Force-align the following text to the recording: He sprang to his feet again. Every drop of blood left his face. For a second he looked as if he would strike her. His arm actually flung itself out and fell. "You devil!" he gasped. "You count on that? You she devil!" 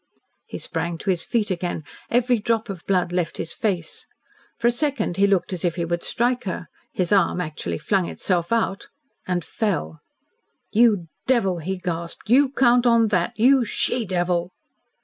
He 0.47 0.57
sprang 0.57 0.97
to 0.97 1.11
his 1.11 1.23
feet 1.23 1.51
again. 1.51 1.83
Every 2.09 2.39
drop 2.39 2.69
of 2.71 2.83
blood 2.87 3.11
left 3.11 3.37
his 3.37 3.53
face. 3.53 4.07
For 4.57 4.67
a 4.67 4.71
second 4.71 5.17
he 5.17 5.27
looked 5.27 5.53
as 5.53 5.63
if 5.63 5.75
he 5.75 5.85
would 5.85 6.01
strike 6.01 6.45
her. 6.45 6.69
His 6.91 7.11
arm 7.13 7.39
actually 7.39 7.77
flung 7.77 8.09
itself 8.09 8.51
out 8.51 8.87
and 9.27 9.45
fell. 9.45 9.99
"You 10.71 11.05
devil!" 11.27 11.59
he 11.59 11.77
gasped. 11.77 12.31
"You 12.31 12.49
count 12.49 12.87
on 12.87 13.09
that? 13.09 13.37
You 13.37 13.63
she 13.63 14.03
devil!" 14.03 14.49